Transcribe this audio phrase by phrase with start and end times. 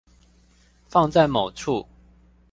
[0.89, 1.87] 放在某處